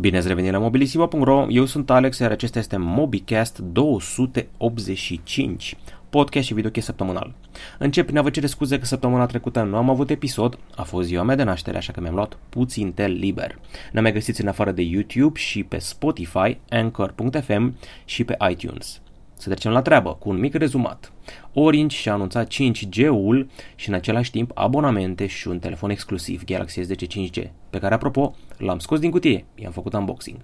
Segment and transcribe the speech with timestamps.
[0.00, 5.76] Bine ați revenit la mobilisimo.ro, eu sunt Alex, iar acesta este MobiCast 285,
[6.10, 7.34] podcast și videochest săptămânal.
[7.78, 11.06] Încep prin a vă cere scuze că săptămâna trecută nu am avut episod, a fost
[11.06, 13.58] ziua mea de naștere, așa că mi-am luat puțin tel liber.
[13.92, 19.00] Ne mai găsiți în afară de YouTube și pe Spotify, Anchor.fm și pe iTunes.
[19.36, 21.12] Să trecem la treabă cu un mic rezumat.
[21.52, 27.06] Orange și-a anunțat 5G-ul și în același timp abonamente și un telefon exclusiv Galaxy S10
[27.06, 30.36] 5G, pe care, apropo, l-am scos din cutie, i-am făcut unboxing.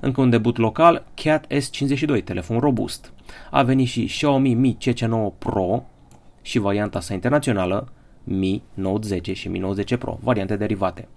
[0.00, 3.12] Încă un debut local, Cat S52, telefon robust.
[3.50, 5.84] A venit și Xiaomi Mi CC9 Pro
[6.42, 7.92] și varianta sa internațională,
[8.24, 11.08] Mi Note 10 și Mi Note 10 Pro, variante derivate.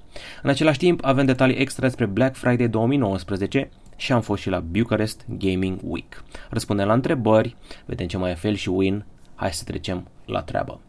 [0.44, 4.60] În același timp, avem detalii extra despre Black Friday 2019 și am fost și la
[4.60, 6.24] Bucharest Gaming Week.
[6.50, 10.80] Răspundem la întrebări, vedem ce mai e fel și win, hai să trecem la treabă.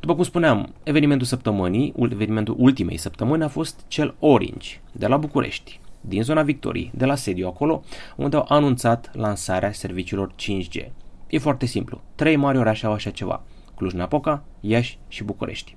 [0.00, 5.80] După cum spuneam, evenimentul săptămânii, evenimentul ultimei săptămâni a fost cel Orange, de la București,
[6.00, 7.82] din zona Victoriei, de la sediu acolo,
[8.16, 10.90] unde au anunțat lansarea serviciilor 5G.
[11.28, 13.42] E foarte simplu, trei mari orașe au așa ceva,
[13.74, 15.76] Cluj-Napoca, Iași și București.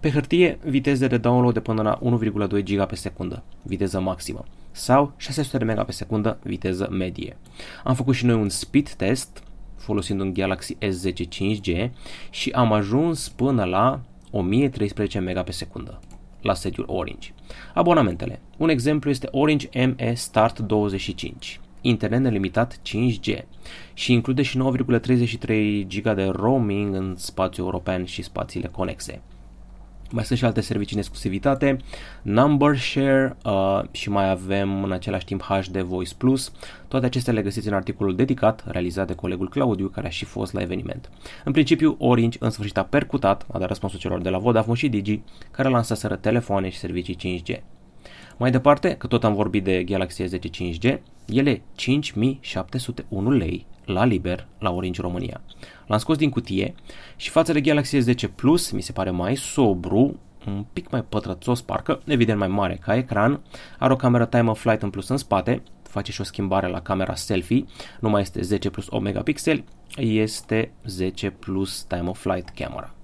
[0.00, 4.44] Pe hârtie, viteze de download de până la 1,2 GB pe secundă, viteză maximă,
[4.76, 7.36] sau 600 de MB pe secundă, viteză medie.
[7.84, 9.42] Am făcut și noi un speed test
[9.76, 11.90] folosind un Galaxy S10 5G
[12.30, 16.00] și am ajuns până la 1013 MB pe secundă
[16.42, 17.32] la sediul Orange.
[17.74, 18.40] Abonamentele.
[18.56, 23.44] Un exemplu este Orange ME Start 25 internet nelimitat 5G
[23.94, 29.20] și include și 9,33 GB de roaming în spațiul european și spațiile conexe.
[30.14, 31.76] Mai sunt și alte servicii în exclusivitate,
[32.22, 36.52] Number Share uh, și mai avem în același timp HD Voice Plus.
[36.88, 40.52] Toate acestea le găsiți în articolul dedicat realizat de colegul Claudiu care a și fost
[40.52, 41.10] la eveniment.
[41.44, 44.88] În principiu, Orange în sfârșit a percutat, a dat răspunsul celor de la Vodafone și
[44.88, 47.62] Digi care lansaseră telefoane și servicii 5G.
[48.36, 54.46] Mai departe, că tot am vorbit de Galaxy S10 5G, ele 5701 lei la liber
[54.58, 55.40] la Orange România.
[55.86, 56.74] L-am scos din cutie
[57.16, 61.60] și față de Galaxy S10 Plus mi se pare mai sobru, un pic mai pătrățos
[61.60, 63.40] parcă, evident mai mare ca ecran,
[63.78, 66.80] are o cameră time of flight în plus în spate, face și o schimbare la
[66.80, 67.64] camera selfie,
[68.00, 69.64] nu mai este 10 plus 8 megapixeli,
[69.96, 72.94] este 10 plus time of flight camera.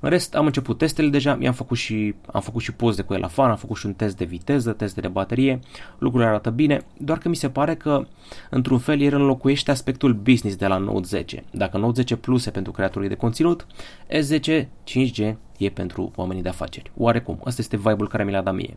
[0.00, 3.20] În rest, am început testele deja, mi-am făcut și, am făcut și poze cu el
[3.20, 5.60] la fan, am făcut și un test de viteză, test de baterie,
[5.98, 8.06] lucrurile arată bine, doar că mi se pare că,
[8.50, 11.44] într-un fel, el înlocuiește aspectul business de la Note 10.
[11.50, 13.66] Dacă Note 10 Plus e pentru creatorii de conținut,
[14.08, 16.90] S10 5G e pentru oamenii de afaceri.
[16.96, 18.76] Oarecum, ăsta este vibe-ul care mi l-a dat mie.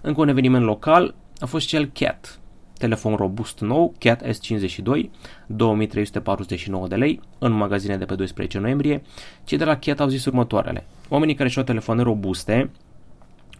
[0.00, 2.40] Încă un eveniment local a fost cel CAT,
[2.78, 5.10] telefon robust nou, Cat S52,
[5.46, 9.02] 2349 de lei, în magazine de pe 12 noiembrie.
[9.44, 10.86] Cei de la Cat au zis următoarele.
[11.08, 12.70] Oamenii care și-au telefoane robuste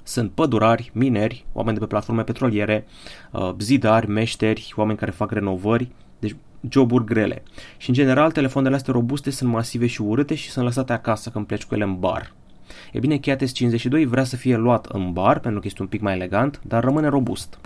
[0.03, 2.87] sunt pădurari, mineri, oameni de pe platforme petroliere,
[3.31, 6.37] uh, zidari, meșteri, oameni care fac renovări, deci
[6.69, 7.43] joburi grele.
[7.77, 11.47] Și în general, telefoanele astea robuste sunt masive și urâte și sunt lăsate acasă când
[11.47, 12.33] pleci cu ele în bar.
[12.93, 16.00] E bine, Cat S52 vrea să fie luat în bar pentru că este un pic
[16.00, 17.59] mai elegant, dar rămâne robust.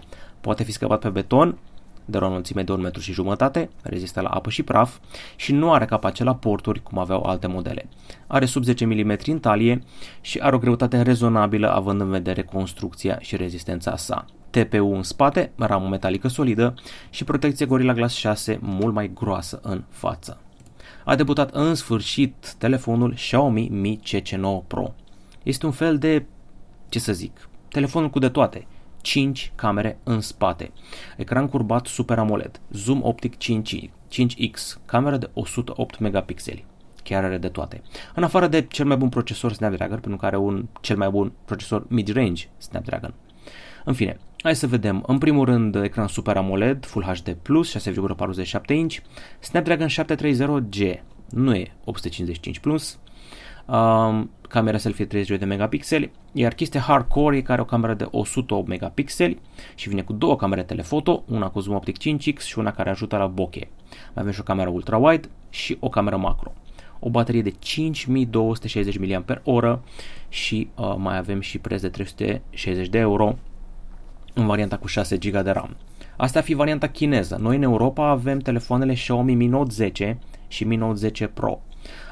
[0.42, 1.58] Poate fi scăpat pe beton,
[2.04, 4.98] de o înălțime de 1 metru și jumătate, rezistă la apă și praf
[5.36, 7.88] și nu are capace la porturi cum aveau alte modele.
[8.26, 9.82] Are sub 10 mm în talie
[10.20, 14.25] și are o greutate rezonabilă având în vedere construcția și rezistența sa.
[14.50, 16.75] TPU în spate, ramă metalică solidă
[17.10, 20.41] și protecție Gorilla Glass 6 mult mai groasă în față.
[21.04, 24.94] A debutat în sfârșit telefonul Xiaomi Mi CC9 Pro.
[25.42, 26.26] Este un fel de,
[26.88, 28.66] ce să zic, telefonul cu de toate–
[29.02, 30.72] 5 camere în spate,
[31.16, 36.64] ecran curbat Super AMOLED, zoom optic 5, 5X, cameră de 108 megapixeli.
[37.02, 37.82] Chiar are de toate.
[38.14, 41.32] În afară de cel mai bun procesor Snapdragon, pentru care are un cel mai bun
[41.44, 43.14] procesor mid-range Snapdragon.
[43.84, 45.04] În fine, hai să vedem.
[45.06, 48.96] În primul rând, ecran Super AMOLED, Full HD+, 6,47 inch,
[49.40, 52.98] Snapdragon 730G, nu e 855+, plus,
[53.66, 58.08] um, camera selfie 32 de megapixeli, iar chestia hardcore e care are o cameră de
[58.10, 59.40] 108 megapixeli
[59.74, 63.16] și vine cu două camere telefoto, una cu zoom optic 5x și una care ajută
[63.16, 63.66] la bokeh.
[63.90, 66.52] Mai avem și o cameră ultra-wide și o cameră macro.
[66.98, 69.78] O baterie de 5260 mAh
[70.28, 73.38] și uh, mai avem și preț de 360 de euro
[74.34, 75.76] în varianta cu 6 GB de RAM.
[76.16, 77.37] Asta ar fi varianta chineză.
[77.40, 81.60] Noi în Europa avem telefoanele Xiaomi Mi Note 10 și Mi Note 10 Pro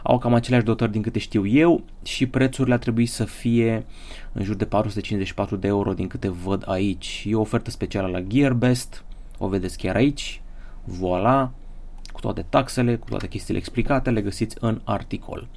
[0.02, 3.86] au cam aceleași dotări din câte știu eu și prețurile ar trebui să fie
[4.32, 7.24] în jur de 454 de euro din câte văd aici.
[7.28, 9.04] E o ofertă specială la Gearbest,
[9.38, 10.42] o vedeți chiar aici,
[10.86, 11.50] voilà,
[12.12, 15.48] cu toate taxele, cu toate chestiile explicate, le găsiți în articol.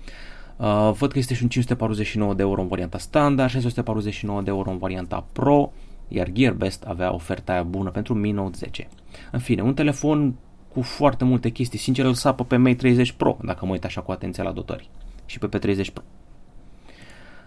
[0.58, 4.70] Uh, văd că este și un 549 de euro în varianta standard, 649 de euro
[4.70, 5.72] în varianta Pro,
[6.08, 8.90] iar Gearbest avea oferta aia bună pentru Mi Note 10.
[9.32, 10.36] În fine, un telefon
[10.74, 11.80] cu foarte multe chestii.
[11.80, 14.90] Sincer, îl sapă pe Mate 30 Pro, dacă mă uit așa cu atenție la dotări.
[15.26, 16.04] Și pe P30 Pro.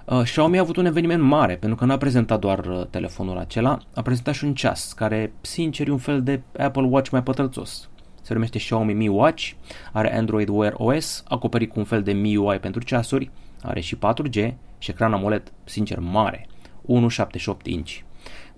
[0.04, 3.78] Uh, Xiaomi a avut un eveniment mare, pentru că n-a prezentat doar uh, telefonul acela,
[3.94, 7.88] a prezentat și un ceas, care, sincer, e un fel de Apple Watch mai pătrățos.
[8.22, 9.50] Se numește Xiaomi Mi Watch,
[9.92, 13.30] are Android Wear OS, acoperit cu un fel de MIUI pentru ceasuri,
[13.62, 16.46] are și 4G și ecran AMOLED, sincer, mare,
[16.88, 17.92] 1.78 inch.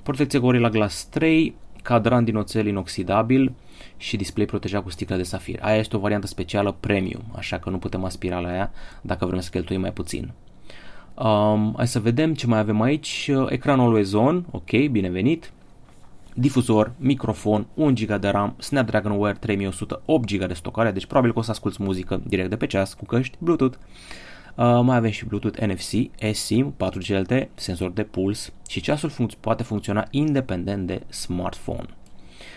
[0.02, 1.56] Protecție Gorilla Glass 3,
[1.88, 3.52] cadran din oțel inoxidabil
[3.96, 5.58] și display protejat cu sticlă de safir.
[5.62, 9.40] Aia este o variantă specială premium, așa că nu putem aspira la ea dacă vrem
[9.40, 10.30] să cheltuim mai puțin.
[11.14, 13.30] Um, hai să vedem ce mai avem aici.
[13.48, 15.52] Ecran Always On, ok, binevenit.
[16.34, 21.32] Difuzor, microfon, 1 GB de RAM, Snapdragon Wear 3100, 8 GB de stocare, deci probabil
[21.32, 23.76] că o să asculti muzică direct de pe ceas cu căști Bluetooth.
[24.58, 29.40] Uh, mai avem și Bluetooth NFC, eSIM, 4G LTE, senzor de puls și ceasul funcț-
[29.40, 31.86] poate funcționa independent de smartphone.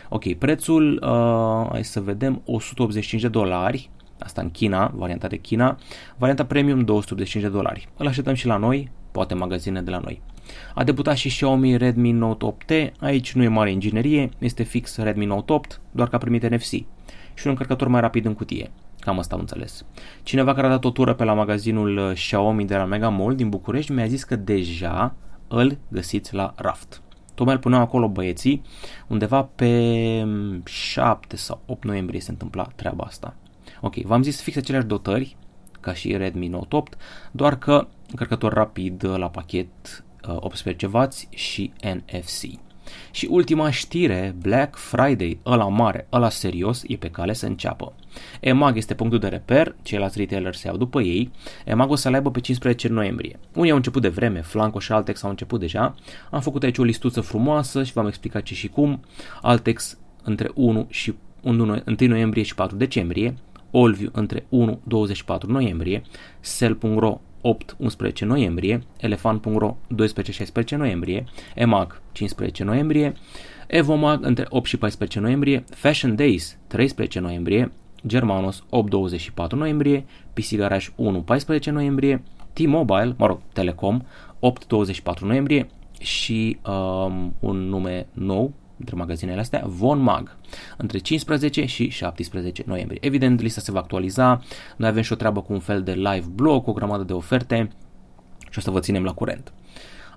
[0.09, 3.89] Ok, prețul, uh, hai să vedem, 185 de dolari,
[4.19, 5.77] asta în China, varianta de China,
[6.17, 7.89] varianta premium 285 de dolari.
[7.97, 10.21] Îl așteptăm și la noi, poate magazine de la noi.
[10.73, 15.25] A debutat și Xiaomi Redmi Note 8T, aici nu e mare inginerie, este fix Redmi
[15.25, 16.71] Note 8, doar că a primit NFC
[17.33, 18.71] și un încărcător mai rapid în cutie.
[19.01, 19.85] Cam asta am înțeles.
[20.23, 23.35] Cineva care a dat o tură pe la magazinul uh, Xiaomi de la Mega Mall
[23.35, 25.15] din București mi-a zis că deja
[25.47, 27.01] îl găsiți la raft.
[27.33, 28.61] Tocmai îl puneau acolo băieții,
[29.07, 30.25] undeva pe
[30.65, 33.35] 7 mm, sau 8 noiembrie se întâmpla treaba asta.
[33.81, 35.37] Ok, v-am zis fix aceleași dotări
[35.79, 36.97] ca și Redmi Note 8,
[37.31, 42.59] doar că încărcător rapid la pachet 18W uh, și NFC.
[43.11, 47.93] Și ultima știre, Black Friday, ăla mare, ăla serios, e pe cale să înceapă.
[48.39, 51.31] EMAG este punctul de reper, ceilalți retaileri se iau după ei.
[51.65, 53.39] EMAG o să le aibă pe 15 noiembrie.
[53.55, 55.95] Unii au început de vreme, Flanco și Altex au început deja.
[56.31, 59.01] Am făcut aici o listuță frumoasă și v-am explicat ce și cum.
[59.41, 63.35] Altex între 1 și 1 noiembrie și 4 decembrie,
[63.71, 64.47] Olviu între 1-24
[65.47, 66.01] noiembrie,
[66.39, 69.77] Sel.ro 8-11 noiembrie, Elefant.ro
[70.65, 71.23] 12-16 noiembrie,
[71.55, 73.13] EMAG 15 noiembrie,
[73.67, 77.71] Evomag între 8 și 14 noiembrie, Fashion Days 13 noiembrie,
[78.07, 78.63] Germanos
[79.47, 80.89] 8-24 noiembrie, PC Garage
[81.59, 82.23] 1-14 noiembrie,
[82.53, 84.01] T-Mobile, mă rog, Telecom
[85.17, 85.67] 8-24 noiembrie
[85.99, 90.37] și um, un nume nou între magazinele astea, Von Mag,
[90.77, 92.99] între 15 și 17 noiembrie.
[93.01, 94.41] Evident, lista se va actualiza,
[94.77, 97.69] noi avem și o treabă cu un fel de live blog, o grămadă de oferte
[98.49, 99.53] și o să vă ținem la curent.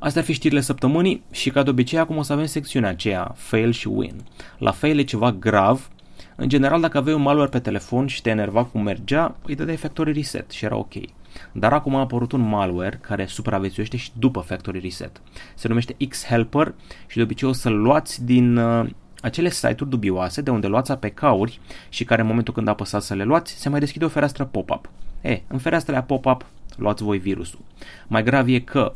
[0.00, 3.32] Astea ar fi știrile săptămânii și ca de obicei acum o să avem secțiunea aceea,
[3.36, 4.24] fail și win.
[4.58, 5.90] La fail e ceva grav,
[6.36, 9.76] în general dacă aveai un malware pe telefon și te enerva cum mergea, îi dădeai
[9.76, 10.94] factory reset și era ok.
[11.52, 15.20] Dar acum a apărut un malware care supraviețuiește și după factory reset.
[15.54, 16.74] Se numește X-Helper
[17.06, 18.88] și de obicei o să-l luați din uh,
[19.20, 23.24] acele site-uri dubioase de unde luați APK-uri și care în momentul când apăsați să le
[23.24, 24.90] luați, se mai deschide o fereastră pop-up.
[25.20, 26.46] E, în fereastrele pop-up
[26.76, 27.60] luați voi virusul.
[28.06, 28.92] Mai grav e că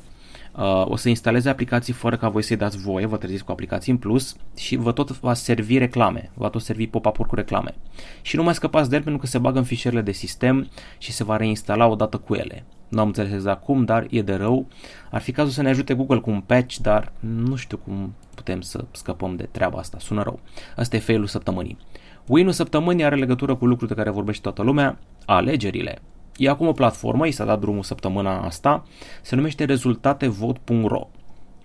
[0.58, 3.92] uh, o să instaleze aplicații fără ca voi să-i dați voie, vă treziți cu aplicații
[3.92, 7.74] în plus și vă tot va servi reclame, va tot servi pop-up-uri cu reclame.
[8.22, 10.68] Și nu mai scăpați de el pentru că se bagă în fișierele de sistem
[10.98, 12.64] și se va reinstala odată cu ele.
[12.88, 14.66] Nu am înțeles exact cum, dar e de rău.
[15.10, 18.60] Ar fi cazul să ne ajute Google cu un patch, dar nu știu cum putem
[18.60, 19.98] să scăpăm de treaba asta.
[20.00, 20.40] Sună rău.
[20.76, 21.78] Asta e failul săptămânii.
[22.26, 25.98] Win-ul săptămânii are legătură cu lucruri de care vorbește toată lumea, alegerile.
[26.38, 28.84] E acum o platformă, i s-a dat drumul săptămâna asta,
[29.22, 31.08] se numește rezultatevot.ro.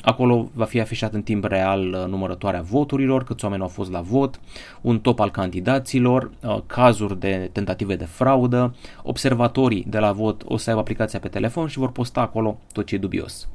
[0.01, 4.01] Acolo va fi afișat în timp real uh, numărătoarea voturilor, câți oameni au fost la
[4.01, 4.39] vot,
[4.81, 10.57] un top al candidaților, uh, cazuri de tentative de fraudă, observatorii de la vot o
[10.57, 13.49] să aibă aplicația pe telefon și vor posta acolo tot ce e dubios.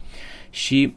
[0.50, 0.94] Și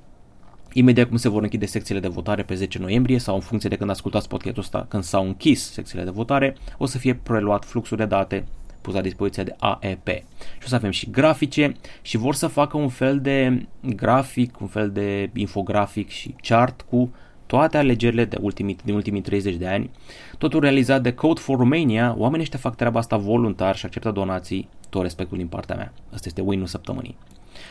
[0.74, 3.76] Imediat cum se vor închide secțiile de votare pe 10 noiembrie sau în funcție de
[3.76, 7.98] când ascultați podcastul ăsta, când s-au închis secțiile de votare, o să fie preluat fluxul
[7.98, 8.46] de date
[8.82, 10.08] pus la dispoziția de AEP.
[10.08, 14.68] Și o să avem și grafice și vor să facă un fel de grafic, un
[14.68, 17.12] fel de infografic și chart cu
[17.46, 19.90] toate alegerile de ultimii, din ultimii 30 de ani,
[20.38, 24.70] totul realizat de Code for Romania, oamenii ăștia fac treaba asta voluntar și acceptă donații,
[24.90, 25.94] tot respectul din partea mea.
[26.14, 27.18] Asta este win-ul săptămânii.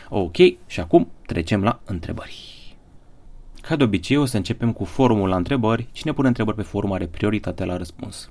[0.09, 0.37] Ok,
[0.67, 2.61] și acum trecem la întrebări.
[3.61, 5.89] Ca de obicei o să începem cu forumul la întrebări.
[5.93, 8.31] Cine pune întrebări pe forum are prioritate la răspuns.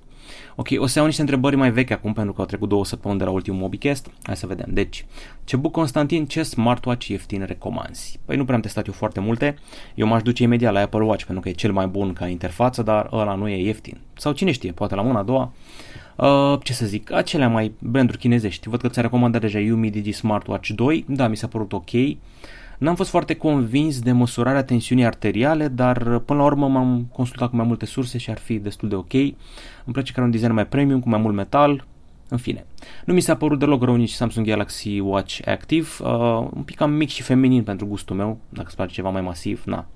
[0.55, 3.19] Ok, o să iau niște întrebări mai vechi acum pentru că au trecut două săptămâni
[3.19, 4.11] de la ultimul Mobicast.
[4.23, 4.67] Hai să vedem.
[4.69, 5.05] Deci,
[5.43, 8.19] Cebu Constantin, ce smartwatch ieftin recomanzi?
[8.25, 9.57] Păi nu prea am testat eu foarte multe.
[9.95, 12.83] Eu m-aș duce imediat la Apple Watch pentru că e cel mai bun ca interfață,
[12.83, 13.97] dar ăla nu e ieftin.
[14.13, 15.51] Sau cine știe, poate la mâna a doua.
[16.15, 18.69] Uh, ce să zic, acelea mai branduri chinezești.
[18.69, 21.05] Văd că ți-a recomandat deja Yumi Digi Smartwatch 2.
[21.07, 21.89] Da, mi s-a părut ok.
[22.79, 27.55] N-am fost foarte convins de măsurarea tensiunii arteriale, dar până la urmă m-am consultat cu
[27.55, 29.13] mai multe surse și ar fi destul de ok.
[29.13, 29.33] Îmi
[29.91, 31.85] place că are un design mai premium, cu mai mult metal,
[32.29, 32.65] în fine.
[33.05, 36.91] Nu mi s-a părut deloc rău nici Samsung Galaxy Watch Active, uh, un pic cam
[36.91, 39.87] mic și feminin pentru gustul meu, dacă îți place ceva mai masiv, na,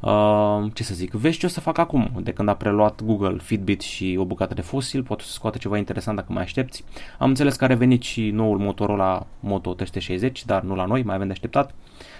[0.00, 3.36] Uh, ce să zic, vezi ce o să fac acum, de când a preluat Google
[3.42, 6.84] Fitbit și o bucată de fosil, poate să scoate ceva interesant dacă mai aștepți.
[7.18, 11.14] Am înțeles că a revenit și noul Motorola Moto 360, dar nu la noi, mai
[11.14, 11.74] avem de așteptat.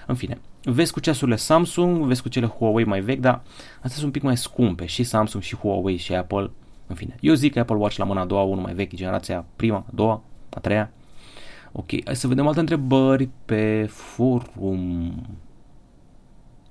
[0.09, 3.43] În fine, vezi cu ceasurile Samsung, vezi cu cele Huawei mai vechi, dar
[3.75, 6.51] astea sunt un pic mai scumpe, și Samsung, și Huawei, și Apple.
[6.87, 9.45] În fine, eu zic că Apple Watch la mâna a doua, unul mai vechi, generația
[9.57, 10.91] prima, a doua, a treia.
[11.73, 15.13] Ok, hai să vedem alte întrebări pe forum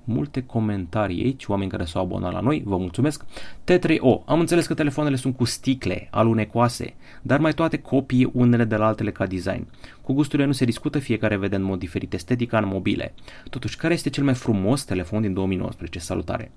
[0.07, 3.25] multe comentarii aici, oameni care s-au abonat la noi, vă mulțumesc.
[3.63, 8.75] T3O, am înțeles că telefoanele sunt cu sticle, alunecoase, dar mai toate copii unele de
[8.75, 9.67] la altele ca design.
[10.01, 13.13] Cu gusturile nu se discută, fiecare vede în mod diferit estetica în mobile.
[13.49, 15.99] Totuși, care este cel mai frumos telefon din 2019?
[15.99, 16.51] Salutare!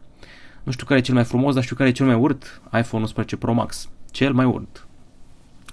[0.63, 2.63] Nu știu care e cel mai frumos, dar știu care e cel mai urt.
[2.65, 3.91] iPhone 11 Pro Max.
[4.11, 4.87] Cel mai urt.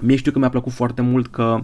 [0.02, 1.60] Mie știu că mi-a plăcut foarte mult că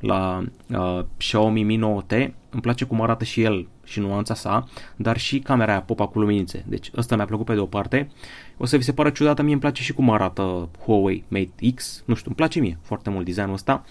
[0.00, 5.18] la uh, Xiaomi Mi 9T îmi place cum arată și el și nuanța sa, dar
[5.18, 6.64] și camera aia popa cu luminițe.
[6.66, 8.10] Deci ăsta mi-a plăcut pe de o parte.
[8.56, 12.02] O să vi se pară ciudată, mie îmi place și cum arată Huawei Mate X.
[12.06, 13.84] Nu știu, îmi place mie foarte mult designul ăsta.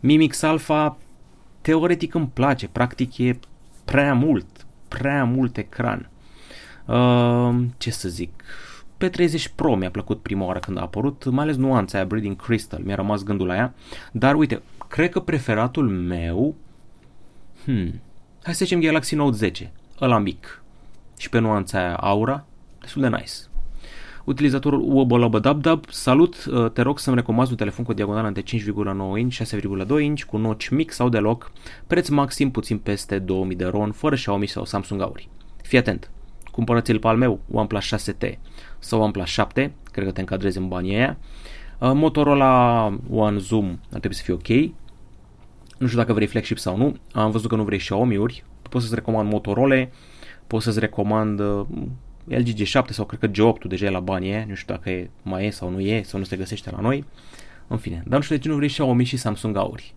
[0.00, 0.96] Mi Mix Alpha
[1.60, 3.38] teoretic îmi place, practic e
[3.84, 4.46] prea mult,
[4.88, 6.10] prea mult ecran.
[6.86, 8.44] Uh, ce să zic,
[9.04, 12.80] P30 Pro mi-a plăcut prima oară când a apărut, mai ales nuanța aia Breeding Crystal,
[12.84, 13.74] mi-a rămas gândul la ea,
[14.12, 16.54] dar uite, cred că preferatul meu,
[17.64, 18.00] hmm,
[18.50, 20.62] hai să zicem Galaxy Note 10, ăla mic,
[21.18, 22.44] și pe nuanța aia aura,
[22.80, 23.32] destul de nice.
[24.24, 29.34] Utilizatorul Uobolobadabdab, salut, uh, te rog să-mi recomanzi un telefon cu diagonală între 5,9 inch,
[29.34, 31.52] 6,2 inch, cu notch mic sau deloc,
[31.86, 35.28] preț maxim puțin peste 2000 de RON, fără Xiaomi sau Samsung Auri.
[35.62, 36.10] Fii atent,
[36.50, 38.38] cumpărăți-l pe al meu, OnePlus 6T
[38.78, 41.18] sau OnePlus 7, cred că te încadrezi în banii aia.
[41.78, 44.72] Uh, Motorola One Zoom ar trebui să fie ok.
[45.80, 46.96] Nu știu dacă vrei flagship sau nu.
[47.12, 48.44] Am văzut că nu vrei Xiaomi-uri.
[48.62, 49.88] Pot să-ți recomand Motorola,
[50.46, 51.66] pot să-ți recomand uh,
[52.24, 54.44] LG G7 sau cred că G8 deja e la banii aia.
[54.48, 57.04] Nu știu dacă e, mai e sau nu e sau nu se găsește la noi.
[57.66, 59.94] În fine, dar nu știu de ce nu vrei Xiaomi și Samsung Auri.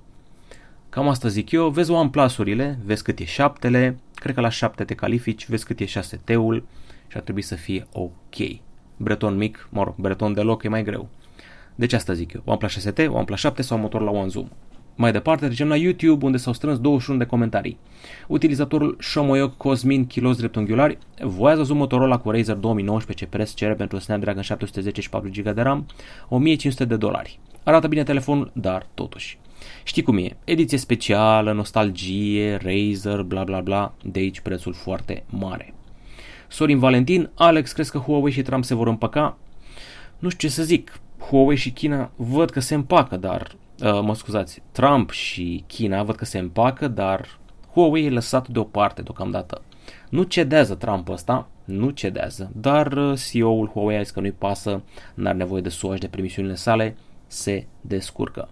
[0.89, 4.93] Cam asta zic eu, vezi OnePlus-urile, vezi cât e 7 cred că la 7 te
[4.93, 6.63] califici, vezi cât e 6T-ul
[7.07, 8.59] și ar trebui să fie ok.
[8.97, 11.09] Breton mic, mă rog, breton deloc e mai greu.
[11.75, 14.47] Deci asta zic eu, OnePlus 6T, OnePlus 7 sau motor la One Zoom.
[14.95, 17.77] Mai departe, trecem la YouTube, unde s-au strâns 21 de comentarii.
[18.27, 23.99] Utilizatorul Shomoyok Cosmin Kilos dreptunghiulari voiază zoom Motorola cu Razer 2019 ce preț cere pentru
[23.99, 25.85] Snapdragon 710 și 4 GB de RAM
[26.29, 27.39] 1500 de dolari.
[27.63, 29.37] Arată bine telefonul, dar totuși.
[29.83, 35.73] Știi cum e, ediție specială, nostalgie, Razer, bla bla bla, de aici prețul foarte mare.
[36.47, 39.37] Sorin Valentin, Alex, crezi că Huawei și Trump se vor împăca?
[40.19, 44.15] Nu știu ce să zic, Huawei și China văd că se împacă, dar, uh, mă
[44.15, 47.39] scuzați, Trump și China văd că se împacă, dar
[47.73, 49.61] Huawei e lăsat deoparte deocamdată.
[50.09, 54.81] Nu cedează Trump ăsta, nu cedează, dar uh, CEO-ul Huawei a zis că nu-i pasă,
[55.13, 56.97] n-are nevoie de SUA de permisiunile sale,
[57.27, 58.49] se descurcă.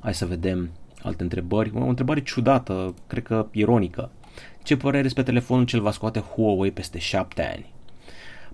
[0.00, 0.70] Hai să vedem
[1.02, 1.72] alte întrebări.
[1.74, 4.10] O întrebare ciudată, cred că ironică.
[4.62, 7.72] Ce părere despre telefonul ce va scoate Huawei peste 7 ani?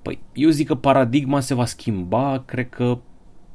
[0.02, 2.98] Păi, eu zic că paradigma se va schimba, cred că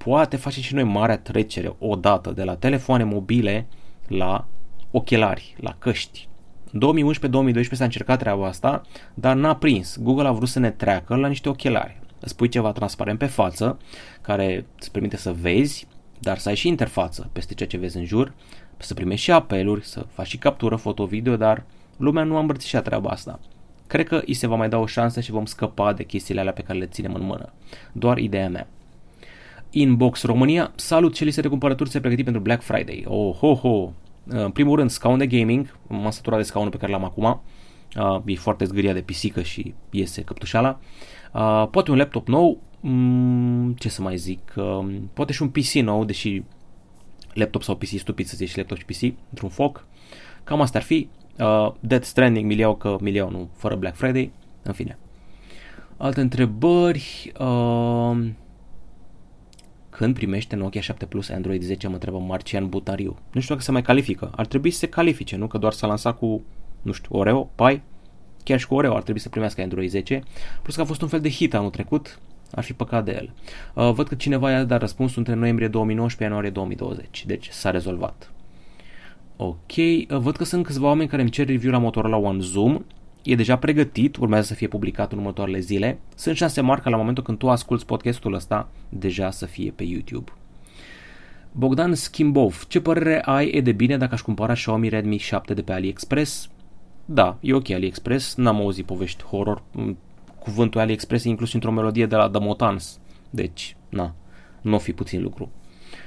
[0.04, 3.68] poate face și noi marea trecere odată de la telefoane mobile
[4.08, 4.48] la
[4.92, 6.30] ochelari, la căști.
[6.68, 8.82] 2011-2012 s-a încercat treaba asta,
[9.14, 9.98] dar n-a prins.
[10.00, 12.00] Google a vrut să ne treacă la niște ochelari.
[12.20, 13.78] Îți pui ceva transparent pe față,
[14.22, 15.88] care îți permite să vezi,
[16.20, 18.34] dar să ai și interfață peste ceea ce vezi în jur,
[18.78, 21.64] să primești și apeluri, să faci și captură foto-video, dar
[21.98, 23.40] lumea nu a îmbrățișat treaba asta.
[23.88, 26.54] Cred că îi se va mai da o șansă și vom scăpa de chestiile alea
[26.54, 27.54] pe care le ținem în mână.
[27.92, 28.68] Doar ideea mea.
[29.74, 33.04] Inbox România, salut ce liste de cumpărături se pregătit pentru Black Friday.
[33.08, 33.92] Oh, ho, ho.
[34.28, 37.42] În primul rând, scaun de gaming, m-am săturat de scaunul pe care l-am acum.
[37.98, 40.80] Uh, e foarte zgâria de pisică și iese căptușala.
[41.34, 45.74] Uh, poate un laptop nou, mm, ce să mai zic, uh, poate și un PC
[45.74, 46.44] nou, deși
[47.34, 49.86] laptop sau PC stupid să zici laptop și PC, într-un foc.
[50.44, 51.08] Cam asta ar fi.
[51.40, 54.32] Uh, Death Stranding mi iau că mi iau, nu, fără Black Friday.
[54.64, 54.98] În fine.
[55.98, 57.32] Alte întrebări.
[57.40, 58.18] Uh,
[60.02, 63.18] când primește Nokia 7 Plus Android 10, mă întrebă Marcian Butariu.
[63.32, 64.32] Nu știu dacă se mai califică.
[64.36, 65.48] Ar trebui să se califice, nu?
[65.48, 66.44] Că doar s-a lansat cu,
[66.82, 67.82] nu știu, Oreo, Pi.
[68.44, 70.24] Chiar și cu Oreo ar trebui să primească Android 10.
[70.62, 72.20] Plus că a fost un fel de hit anul trecut.
[72.52, 73.34] Ar fi păcat de el.
[73.74, 77.26] Uh, văd că cineva i-a dat răspunsul între noiembrie 2019 și ianuarie 2020.
[77.26, 78.32] Deci s-a rezolvat.
[79.36, 79.74] Ok,
[80.08, 82.86] văd că sunt câțiva oameni care îmi cer review la Motorola One Zoom.
[83.24, 86.00] E deja pregătit, urmează să fie publicat în următoarele zile.
[86.16, 89.84] Sunt șanse mari ca la momentul când tu asculti podcastul ăsta deja să fie pe
[89.84, 90.32] YouTube.
[91.52, 95.62] Bogdan Schimbov, ce părere ai e de bine dacă aș cumpăra Xiaomi Redmi 7 de
[95.62, 96.50] pe AliExpress?
[97.06, 99.64] Da, e ok AliExpress, n-am auzit povești horror,
[100.40, 103.00] cuvântul AliExpress e inclus într-o melodie de la The Motans,
[103.30, 104.16] deci, na,
[104.62, 105.52] nu o fi puțin lucru.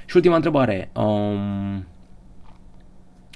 [0.05, 1.85] Și ultima întrebare, um,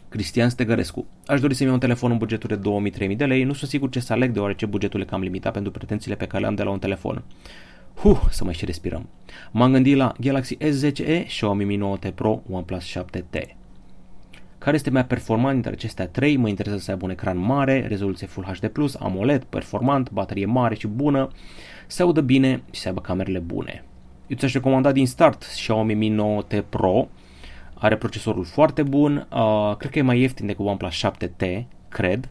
[0.09, 1.05] Cristian Stegărescu.
[1.25, 3.89] Aș dori să-mi iau un telefon în bugetul de 2000-3000 de lei, nu sunt sigur
[3.89, 6.63] ce să aleg deoarece bugetul e cam limitat pentru pretențiile pe care le am de
[6.63, 7.23] la un telefon.
[7.95, 9.09] Huh, să mai și respirăm.
[9.51, 13.57] M-am gândit la Galaxy S10e, Xiaomi Mi 9T Pro, OnePlus 7T.
[14.57, 16.37] Care este mai performant dintre acestea trei?
[16.37, 20.87] Mă interesează să aibă un ecran mare, rezoluție Full HD+, AMOLED, performant, baterie mare și
[20.87, 21.27] bună,
[21.87, 23.83] să audă bine și să aibă camerele bune.
[24.27, 27.07] Eu ți-aș recomanda din start Xiaomi Mi 9T Pro,
[27.79, 32.29] are procesorul foarte bun, uh, cred că e mai ieftin decât OnePlus 7T, cred,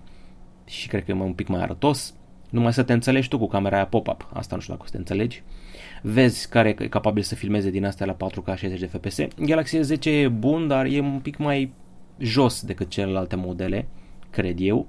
[0.65, 2.15] și cred că e mai un pic mai arătos,
[2.51, 4.93] numai să te înțelegi tu cu camera aia pop-up, asta nu știu dacă o să
[4.93, 5.43] te înțelegi.
[6.03, 9.19] Vezi care e capabil să filmeze din astea la 4K 60 de FPS.
[9.37, 11.73] Galaxy S10 e bun, dar e un pic mai
[12.19, 13.89] jos decât celelalte modele,
[14.31, 14.87] cred eu.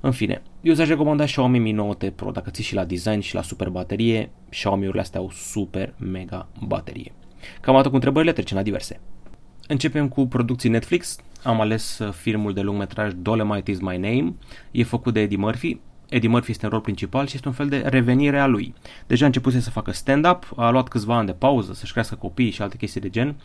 [0.00, 2.30] În fine, eu ți-aș recomanda Xiaomi Mi 9T Pro.
[2.30, 7.12] Dacă ții și la design și la super baterie, Xiaomi-urile astea au super mega baterie.
[7.60, 9.00] Cam atât cu întrebările, trecem la diverse.
[9.68, 11.16] Începem cu producții Netflix.
[11.42, 14.34] Am ales uh, filmul de lungmetraj Dolemite is my name.
[14.70, 15.80] E făcut de Eddie Murphy.
[16.08, 18.74] Eddie Murphy este în rol principal și este un fel de revenire a lui.
[19.06, 22.50] Deja a început să facă stand-up, a luat câțiva ani de pauză, să-și crească copii
[22.50, 23.36] și alte chestii de gen.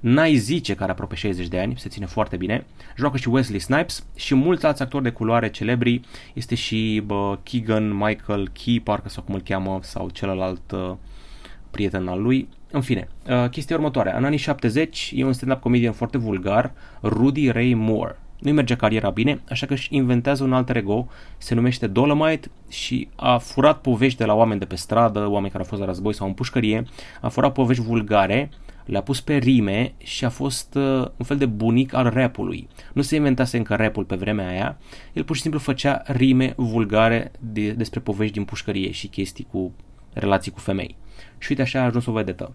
[0.00, 2.66] Nai Zice, care aproape 60 de ani, se ține foarte bine.
[2.96, 6.00] Joacă și Wesley Snipes și mulți alți actori de culoare celebri.
[6.34, 10.92] Este și bă, Keegan Michael Key, parcă sau cum îl cheamă, sau celălalt uh,
[11.70, 12.48] prieten al lui.
[12.70, 14.14] În fine, uh, chestia următoare.
[14.16, 16.72] În anii 70 e un stand-up comedian foarte vulgar,
[17.02, 18.18] Rudy Ray Moore.
[18.38, 21.08] Nu-i merge cariera bine, așa că își inventează un alter ego,
[21.38, 25.62] se numește Dolomite și a furat povești de la oameni de pe stradă, oameni care
[25.62, 26.84] au fost la război sau în pușcărie,
[27.20, 28.50] a furat povești vulgare,
[28.84, 32.68] le-a pus pe rime și a fost uh, un fel de bunic al rapului.
[32.92, 34.78] Nu se inventase încă rapul pe vremea aia,
[35.12, 39.72] el pur și simplu făcea rime vulgare de, despre povești din pușcărie și chestii cu
[40.18, 40.96] relații cu femei.
[41.38, 42.52] Și uite așa a ajuns o vedetă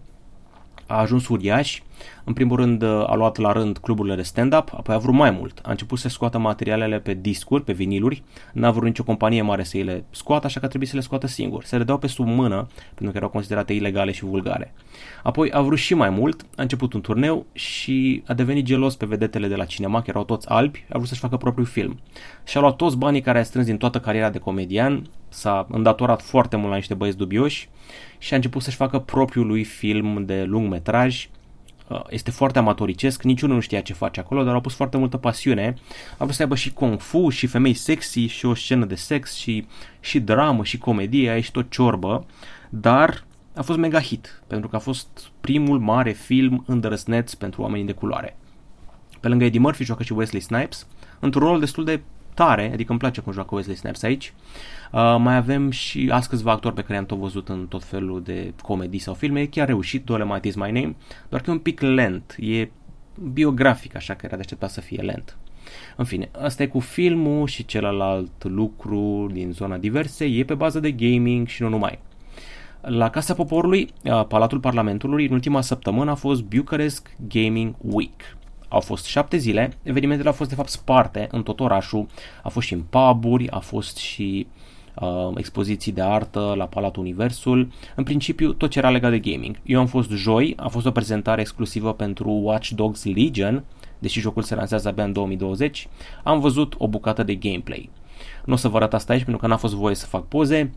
[0.86, 1.80] a ajuns uriaș.
[2.24, 5.60] În primul rând a luat la rând cluburile de stand-up, apoi a vrut mai mult.
[5.62, 8.22] A început să scoată materialele pe discuri, pe viniluri,
[8.52, 11.26] n-a vrut nicio companie mare să îi le scoată, așa că trebuie să le scoată
[11.26, 11.64] singur.
[11.64, 14.74] Se redau pe sub mână, pentru că erau considerate ilegale și vulgare.
[15.22, 19.06] Apoi a vrut și mai mult, a început un turneu și a devenit gelos pe
[19.06, 21.98] vedetele de la cinema, că erau toți albi, a vrut să-și facă propriul film.
[22.44, 26.22] Și a luat toți banii care a strâns din toată cariera de comedian, s-a îndatorat
[26.22, 27.68] foarte mult la niște băieți dubioși
[28.18, 31.28] și a început să-și facă propriul lui film de lung metraj.
[31.88, 35.16] Uh, este foarte amatoricesc, niciunul nu știa ce face acolo, dar au pus foarte multă
[35.16, 35.74] pasiune.
[36.12, 39.34] A vrut să aibă și kung fu, și femei sexy, și o scenă de sex,
[39.34, 39.66] și,
[40.00, 42.26] și dramă, și comedie, și tot ciorbă,
[42.68, 47.86] dar a fost mega hit, pentru că a fost primul mare film îndrăsneț pentru oamenii
[47.86, 48.36] de culoare.
[49.20, 50.86] Pe lângă Eddie Murphy joacă și Wesley Snipes,
[51.20, 52.00] într-un rol destul de
[52.34, 54.32] tare, adică îmi place cum joacă Wesley Snipes aici.
[54.92, 58.22] Uh, mai avem și alți câțiva actori pe care am tot văzut în tot felul
[58.22, 59.40] de comedii sau filme.
[59.40, 60.96] E chiar reușit, Dolemite is my name,
[61.28, 62.36] doar că e un pic lent.
[62.38, 62.68] E
[63.32, 65.36] biografic, așa că era de așteptat să fie lent.
[65.96, 70.80] În fine, asta e cu filmul și celălalt lucru din zona diverse, e pe bază
[70.80, 71.98] de gaming și nu numai.
[72.80, 78.36] La Casa Poporului, uh, Palatul Parlamentului, în ultima săptămână a fost Bucharest Gaming Week.
[78.74, 82.06] Au fost șapte zile, evenimentele au fost de fapt sparte în tot orașul,
[82.42, 84.46] a fost și în puburi, a fost și
[85.00, 89.56] uh, expoziții de artă la Palatul Universul, în principiu tot ce era legat de gaming.
[89.62, 93.64] Eu am fost joi, a fost o prezentare exclusivă pentru Watch Dogs Legion,
[93.98, 95.88] deși jocul se lansează abia în 2020,
[96.22, 97.90] am văzut o bucată de gameplay.
[98.44, 100.72] Nu o să vă arăt asta aici pentru că n-a fost voie să fac poze,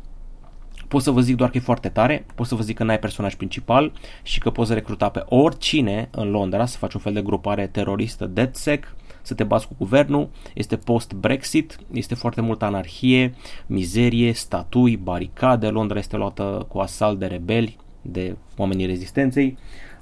[0.88, 3.00] Pot să vă zic doar că e foarte tare, pot să vă zic că n-ai
[3.00, 3.92] personaj principal
[4.24, 8.26] și că poți recruta pe oricine în Londra să faci un fel de grupare teroristă
[8.26, 13.34] DedSec, să te bați cu guvernul, este post-Brexit, este foarte multă anarhie,
[13.66, 19.58] mizerie, statui, baricade, Londra este luată cu asalt de rebeli, de oamenii rezistenței,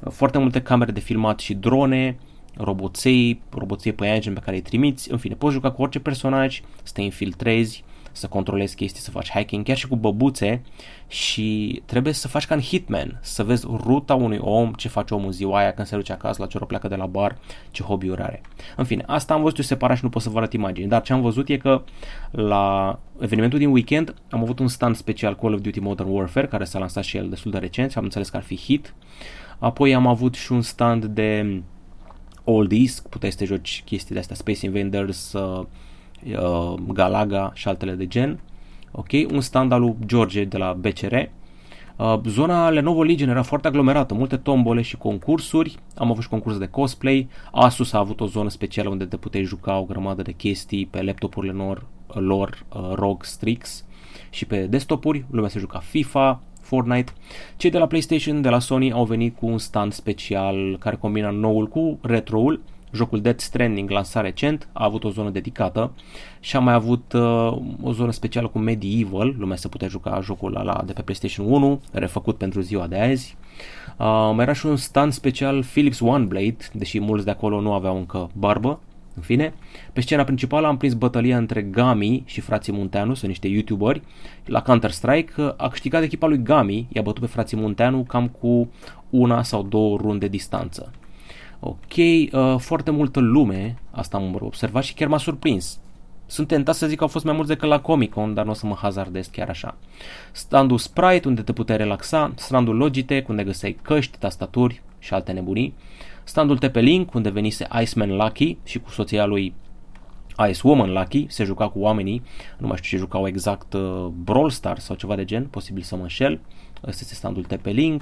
[0.09, 2.17] foarte multe camere de filmat și drone,
[2.57, 6.91] roboței, roboței pe pe care îi trimiți, în fine, poți juca cu orice personaj, să
[6.93, 7.83] te infiltrezi,
[8.15, 10.61] să controlezi chestii, să faci hacking, chiar și cu băbuțe
[11.07, 15.31] și trebuie să faci ca în Hitman, să vezi ruta unui om, ce face omul
[15.31, 17.37] ziua aia când se duce acasă, la ce oră pleacă de la bar,
[17.71, 18.41] ce hobby-uri are.
[18.75, 21.01] În fine, asta am văzut eu separat și nu pot să vă arăt imagini, dar
[21.01, 21.83] ce am văzut e că
[22.31, 26.63] la evenimentul din weekend am avut un stand special Call of Duty Modern Warfare, care
[26.63, 28.93] s-a lansat și el destul de recent și am înțeles că ar fi hit.
[29.59, 31.61] Apoi am avut și un stand de
[32.43, 35.65] oldies, puteai să te joci chestii de astea, Space Invaders, uh,
[36.27, 38.39] uh, Galaga și altele de gen.
[38.91, 41.15] Ok, un stand al lui George de la BCR.
[41.97, 45.75] Uh, zona Lenovo Legion era foarte aglomerată, multe tombole și concursuri.
[45.95, 47.27] Am avut și concurs de cosplay.
[47.51, 51.01] Asus a avut o zonă specială unde te puteai juca o grămadă de chestii pe
[51.01, 53.85] laptopurile lor, lor uh, ROG Strix
[54.29, 55.25] și pe desktopuri.
[55.31, 57.11] Lumea se juca FIFA, Fortnite.
[57.57, 61.29] Cei de la PlayStation, de la Sony, au venit cu un stand special care combina
[61.29, 62.61] noul cu retroul.
[62.91, 65.91] Jocul Death Stranding, lansat recent, a avut o zonă dedicată
[66.39, 70.55] și a mai avut uh, o zonă specială cu Medieval, lumea se putea juca jocul
[70.55, 73.37] ăla de pe PlayStation 1, refăcut pentru ziua de azi.
[73.97, 77.73] Uh, mai era și un stand special Philips One Blade, deși mulți de acolo nu
[77.73, 78.79] aveau încă barbă,
[79.15, 79.53] în fine,
[79.93, 84.01] pe scena principală am prins bătălia între Gami și frații Munteanu, sunt niște youtuberi.
[84.45, 88.69] La Counter-Strike a câștigat echipa lui Gami, i-a bătut pe frații Munteanu cam cu
[89.09, 90.91] una sau două runde distanță.
[91.67, 95.79] Ok, uh, foarte multă lume, asta am observat și chiar m-a surprins.
[96.25, 98.51] Sunt tentat să zic că au fost mai mulți decât la Comic Con, dar nu
[98.51, 99.77] o să mă hazardez chiar așa.
[100.31, 105.73] Standul Sprite, unde te puteai relaxa, standul Logitech, unde găseai căști, tastaturi și alte nebunii,
[106.23, 109.53] standul TP-Link, unde venise Iceman Lucky și cu soția lui
[110.49, 112.21] Ice Woman Lucky, se juca cu oamenii,
[112.57, 115.95] nu mai știu ce jucau exact, uh, Brawl Stars sau ceva de gen, posibil să
[115.95, 116.39] mă înșel.
[116.87, 118.01] Ăsta este standul TP-Link.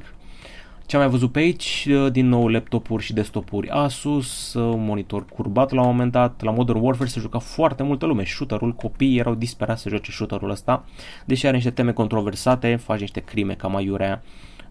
[0.85, 1.87] Ce am mai văzut pe aici?
[1.89, 6.41] Uh, din nou laptopuri și desktopuri Asus, uh, monitor curbat la un moment dat.
[6.41, 8.25] La Modern Warfare se juca foarte multă lume.
[8.25, 10.85] Shooterul, copiii erau disperați să joace shooterul ăsta.
[11.25, 14.23] Deși are niște teme controversate, face niște crime cam aiurea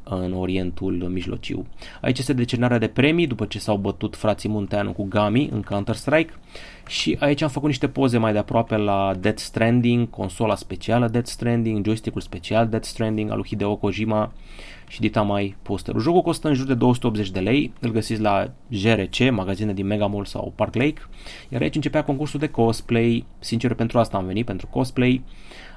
[0.04, 1.66] în Orientul Mijlociu.
[2.00, 6.32] Aici este decernarea de premii după ce s-au bătut frații Munteanu cu Gami în Counter-Strike
[6.86, 11.28] și aici am făcut niște poze mai de aproape la Death Stranding, consola specială Death
[11.28, 14.32] Stranding, joystick-ul special Death Stranding al lui Hideo Kojima
[14.88, 16.00] și dita mai posterul.
[16.00, 20.06] Jocul costă în jur de 280 de lei, îl găsiți la GRC, magazine din Mega
[20.06, 21.00] Mall sau Park Lake,
[21.48, 25.22] iar aici începea concursul de cosplay, sincer pentru asta am venit, pentru cosplay.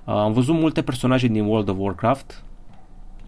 [0.05, 2.43] Uh, am văzut multe personaje din World of Warcraft,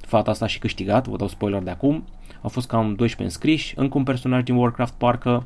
[0.08, 2.06] fata asta și câștigat, vă dau spoiler de acum.
[2.42, 5.46] Au fost cam 12 înscriși, încă un personaj din Warcraft parcă.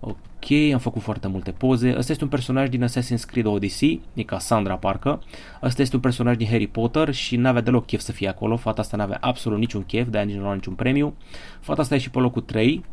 [0.00, 1.94] Ok, am făcut foarte multe poze.
[1.98, 5.22] Ăsta este un personaj din Assassin's Creed Odyssey, e Cassandra parcă.
[5.62, 8.56] Ăsta este un personaj din Harry Potter și n-avea deloc chef să fie acolo.
[8.56, 11.14] Fata asta n-avea absolut niciun chef, de-aia nici nu lua niciun premiu.
[11.60, 12.84] Fata asta e și pe locul 3,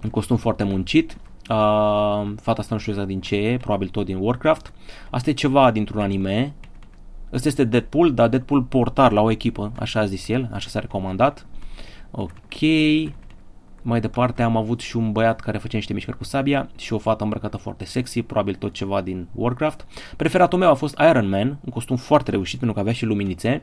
[0.00, 1.16] în costum foarte muncit.
[1.50, 4.72] Uh, fata asta nu știu exact din ce e, probabil tot din Warcraft.
[5.10, 6.54] Asta e ceva dintr-un anime,
[7.32, 10.80] Ăsta este Deadpool, dar Deadpool portar la o echipă, așa a zis el, așa s-a
[10.80, 11.46] recomandat.
[12.10, 12.60] Ok.
[13.82, 16.98] Mai departe am avut și un băiat care făcea niște mișcări cu sabia și o
[16.98, 19.86] fată îmbrăcată foarte sexy, probabil tot ceva din Warcraft.
[20.16, 23.62] Preferatul meu a fost Iron Man, un costum foarte reușit pentru că avea și luminițe.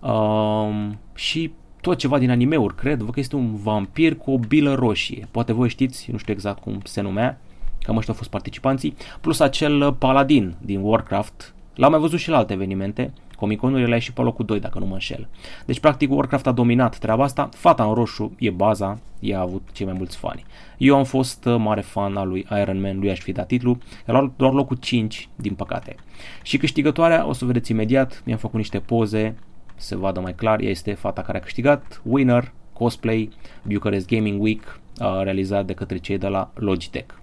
[0.00, 4.74] Um, și tot ceva din animeuri, cred, văd că este un vampir cu o bilă
[4.74, 5.28] roșie.
[5.30, 7.40] Poate voi știți, nu știu exact cum se numea,
[7.80, 12.36] cam ăștia au fost participanții, plus acel paladin din Warcraft, L-am mai văzut și la
[12.36, 15.28] alte evenimente, Comic-Conul e și pe locul 2 dacă nu mă înșel.
[15.66, 19.68] Deci practic Warcraft a dominat treaba asta, fata în roșu e baza, ea a avut
[19.72, 20.44] cei mai mulți fani.
[20.78, 23.78] Eu am fost uh, mare fan al lui Iron Man, lui aș fi dat titlu,
[24.06, 25.94] a doar locul 5 din păcate.
[26.42, 29.36] Și câștigătoarea, o să vedeți imediat, mi-am făcut niște poze,
[29.76, 33.30] se vadă mai clar, ea este fata care a câștigat, winner, cosplay,
[33.62, 34.80] Bucharest Gaming Week,
[35.22, 37.14] realizat de către cei de la Logitech.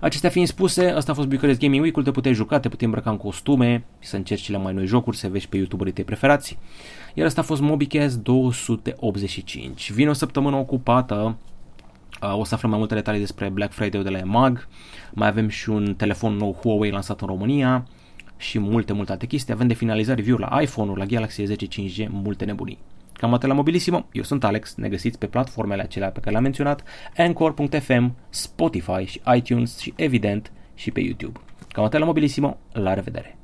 [0.00, 3.10] Acestea fiind spuse, asta a fost Bucharest Gaming Week-ul, te puteai juca, te puteai îmbrăca
[3.10, 6.58] în costume, să încerci cele mai noi jocuri, să vezi pe YouTuberii tăi preferați.
[7.14, 9.92] Iar asta a fost MobiCast 285.
[9.92, 11.36] Vine o săptămână ocupată,
[12.20, 14.68] o să aflăm mai multe detalii despre Black Friday de la EMAG,
[15.12, 17.86] mai avem și un telefon nou Huawei lansat în România
[18.36, 19.52] și multe, multe alte chestii.
[19.52, 22.78] Avem de finalizat review la iPhone-ul, la Galaxy S10 5G, multe nebunii.
[23.16, 26.42] Cam atât la Mobilissimo, eu sunt Alex, ne găsiți pe platformele acelea pe care le-am
[26.42, 26.82] menționat,
[27.16, 31.40] Anchor.fm, Spotify și iTunes și evident și pe YouTube.
[31.68, 33.38] Cam atât la Mobilissimo, la revedere!